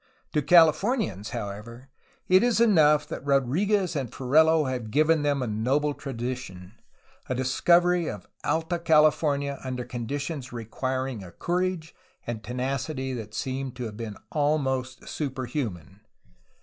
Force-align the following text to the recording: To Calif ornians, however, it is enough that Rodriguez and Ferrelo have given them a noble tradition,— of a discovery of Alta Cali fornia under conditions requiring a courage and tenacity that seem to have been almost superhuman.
To 0.33 0.41
Calif 0.41 0.81
ornians, 0.81 1.29
however, 1.29 1.89
it 2.27 2.41
is 2.41 2.59
enough 2.59 3.07
that 3.07 3.23
Rodriguez 3.23 3.95
and 3.95 4.11
Ferrelo 4.11 4.63
have 4.67 4.89
given 4.89 5.21
them 5.21 5.43
a 5.43 5.47
noble 5.47 5.93
tradition,— 5.93 6.73
of 7.29 7.35
a 7.35 7.35
discovery 7.35 8.07
of 8.09 8.25
Alta 8.43 8.79
Cali 8.79 9.11
fornia 9.11 9.63
under 9.63 9.85
conditions 9.85 10.51
requiring 10.51 11.23
a 11.23 11.29
courage 11.31 11.93
and 12.25 12.43
tenacity 12.43 13.13
that 13.13 13.35
seem 13.35 13.73
to 13.73 13.83
have 13.83 13.97
been 13.97 14.17
almost 14.31 15.07
superhuman. 15.07 15.99